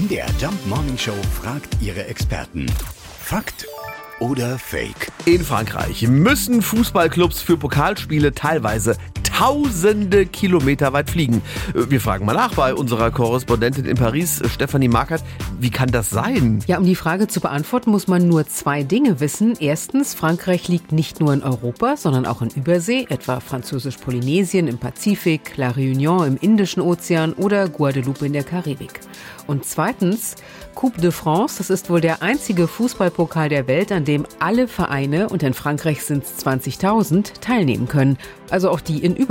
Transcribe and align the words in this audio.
MDR 0.00 0.28
Jump 0.40 0.66
Morning 0.66 0.96
Show 0.96 1.12
fragt 1.42 1.76
ihre 1.82 2.06
Experten. 2.06 2.64
Fakt 3.22 3.66
oder 4.18 4.58
Fake? 4.58 5.12
In 5.26 5.44
Frankreich 5.44 6.08
müssen 6.08 6.62
Fußballclubs 6.62 7.42
für 7.42 7.58
Pokalspiele 7.58 8.32
teilweise 8.32 8.96
tausende 9.40 10.26
Kilometer 10.26 10.92
weit 10.92 11.08
fliegen. 11.08 11.40
Wir 11.72 12.02
fragen 12.02 12.26
mal 12.26 12.34
nach 12.34 12.52
bei 12.56 12.74
unserer 12.74 13.10
Korrespondentin 13.10 13.86
in 13.86 13.96
Paris, 13.96 14.42
Stefanie 14.52 14.88
Markert. 14.88 15.24
Wie 15.58 15.70
kann 15.70 15.90
das 15.90 16.10
sein? 16.10 16.62
Ja, 16.66 16.76
um 16.76 16.84
die 16.84 16.94
Frage 16.94 17.26
zu 17.26 17.40
beantworten, 17.40 17.90
muss 17.90 18.06
man 18.06 18.28
nur 18.28 18.46
zwei 18.46 18.82
Dinge 18.82 19.18
wissen. 19.18 19.54
Erstens, 19.58 20.12
Frankreich 20.12 20.68
liegt 20.68 20.92
nicht 20.92 21.20
nur 21.20 21.32
in 21.32 21.42
Europa, 21.42 21.96
sondern 21.96 22.26
auch 22.26 22.42
in 22.42 22.50
Übersee, 22.50 23.06
etwa 23.08 23.40
Französisch-Polynesien 23.40 24.68
im 24.68 24.76
Pazifik, 24.76 25.56
La 25.56 25.70
Réunion 25.70 26.26
im 26.26 26.36
Indischen 26.36 26.82
Ozean 26.82 27.32
oder 27.32 27.66
Guadeloupe 27.70 28.26
in 28.26 28.34
der 28.34 28.44
Karibik. 28.44 29.00
Und 29.46 29.64
zweitens, 29.64 30.36
Coupe 30.74 31.00
de 31.00 31.10
France, 31.10 31.56
das 31.58 31.70
ist 31.70 31.90
wohl 31.90 32.00
der 32.00 32.22
einzige 32.22 32.68
Fußballpokal 32.68 33.48
der 33.48 33.66
Welt, 33.66 33.90
an 33.90 34.04
dem 34.04 34.26
alle 34.38 34.68
Vereine, 34.68 35.28
und 35.28 35.42
in 35.42 35.54
Frankreich 35.54 36.04
sind 36.04 36.24
es 36.24 36.46
20.000, 36.46 37.40
teilnehmen 37.40 37.88
können. 37.88 38.16
Also 38.50 38.70
auch 38.70 38.80
die 38.80 39.04
in 39.04 39.16
Übersee. 39.16 39.29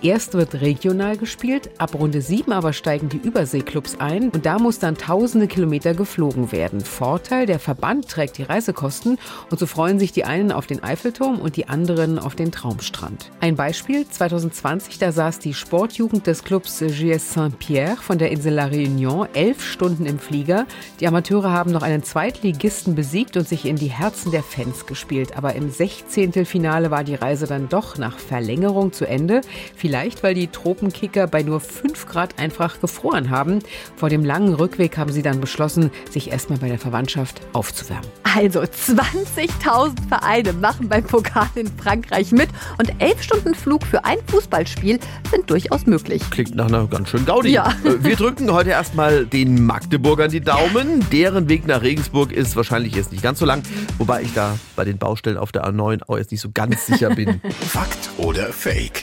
Erst 0.00 0.34
wird 0.34 0.60
regional 0.60 1.16
gespielt, 1.16 1.70
ab 1.78 1.96
Runde 1.96 2.22
7 2.22 2.52
aber 2.52 2.72
steigen 2.72 3.08
die 3.08 3.16
Überseeklubs 3.16 3.96
ein 3.98 4.30
und 4.30 4.46
da 4.46 4.60
muss 4.60 4.78
dann 4.78 4.96
tausende 4.96 5.48
Kilometer 5.48 5.92
geflogen 5.92 6.52
werden. 6.52 6.80
Vorteil, 6.80 7.46
der 7.46 7.58
Verband 7.58 8.08
trägt 8.08 8.38
die 8.38 8.44
Reisekosten 8.44 9.18
und 9.50 9.58
so 9.58 9.66
freuen 9.66 9.98
sich 9.98 10.12
die 10.12 10.22
einen 10.22 10.52
auf 10.52 10.68
den 10.68 10.84
Eiffelturm 10.84 11.40
und 11.40 11.56
die 11.56 11.68
anderen 11.68 12.20
auf 12.20 12.36
den 12.36 12.52
Traumstrand. 12.52 13.32
Ein 13.40 13.56
Beispiel, 13.56 14.08
2020, 14.08 15.00
da 15.00 15.10
saß 15.10 15.40
die 15.40 15.52
Sportjugend 15.52 16.28
des 16.28 16.44
Clubs 16.44 16.78
GS 16.78 17.34
Saint-Pierre 17.34 17.96
von 17.96 18.18
der 18.18 18.30
Insel 18.30 18.54
La 18.54 18.66
Réunion 18.66 19.26
elf 19.34 19.64
Stunden 19.64 20.06
im 20.06 20.20
Flieger. 20.20 20.66
Die 21.00 21.08
Amateure 21.08 21.50
haben 21.50 21.72
noch 21.72 21.82
einen 21.82 22.04
Zweitligisten 22.04 22.94
besiegt 22.94 23.36
und 23.36 23.48
sich 23.48 23.64
in 23.66 23.74
die 23.74 23.90
Herzen 23.90 24.30
der 24.30 24.44
Fans 24.44 24.86
gespielt. 24.86 25.36
Aber 25.36 25.56
im 25.56 25.70
16. 25.70 26.46
Finale 26.46 26.92
war 26.92 27.02
die 27.02 27.16
Reise 27.16 27.46
dann 27.46 27.68
doch 27.68 27.98
nach 27.98 28.16
Verlängerung 28.18 28.92
zu 28.92 29.08
Ende. 29.08 29.39
Vielleicht, 29.76 30.22
weil 30.22 30.34
die 30.34 30.48
Tropenkicker 30.48 31.26
bei 31.26 31.42
nur 31.42 31.60
5 31.60 32.06
Grad 32.06 32.38
einfach 32.38 32.80
gefroren 32.80 33.30
haben. 33.30 33.60
Vor 33.96 34.08
dem 34.08 34.24
langen 34.24 34.54
Rückweg 34.54 34.96
haben 34.96 35.12
sie 35.12 35.22
dann 35.22 35.40
beschlossen, 35.40 35.90
sich 36.10 36.30
erstmal 36.30 36.58
bei 36.58 36.68
der 36.68 36.78
Verwandtschaft 36.78 37.40
aufzuwärmen. 37.52 38.08
Also 38.22 38.60
20.000 38.60 40.08
Vereine 40.08 40.52
machen 40.52 40.88
beim 40.88 41.04
Pokal 41.04 41.48
in 41.56 41.66
Frankreich 41.66 42.30
mit 42.32 42.48
und 42.78 42.92
11 43.00 43.22
Stunden 43.22 43.54
Flug 43.54 43.84
für 43.84 44.04
ein 44.04 44.18
Fußballspiel 44.26 44.98
sind 45.30 45.50
durchaus 45.50 45.86
möglich. 45.86 46.22
Klingt 46.30 46.54
nach 46.54 46.66
einer 46.66 46.86
ganz 46.86 47.08
schönen 47.10 47.26
Gaudi. 47.26 47.50
Ja. 47.50 47.74
Äh, 47.84 48.04
Wir 48.04 48.16
drücken 48.16 48.52
heute 48.52 48.70
erstmal 48.70 49.26
den 49.26 49.64
Magdeburgern 49.64 50.30
die 50.30 50.40
Daumen. 50.40 51.04
Deren 51.10 51.48
Weg 51.48 51.66
nach 51.66 51.82
Regensburg 51.82 52.32
ist 52.32 52.56
wahrscheinlich 52.56 52.94
jetzt 52.94 53.12
nicht 53.12 53.22
ganz 53.22 53.38
so 53.38 53.46
lang, 53.46 53.62
wobei 53.98 54.22
ich 54.22 54.32
da 54.32 54.58
bei 54.76 54.84
den 54.84 54.98
Baustellen 54.98 55.36
auf 55.36 55.52
der 55.52 55.66
A9 55.66 56.02
auch 56.06 56.16
jetzt 56.16 56.30
nicht 56.30 56.40
so 56.40 56.50
ganz 56.52 56.86
sicher 56.86 57.14
bin. 57.14 57.40
Fakt 57.60 58.10
oder 58.18 58.52
Fake? 58.52 59.02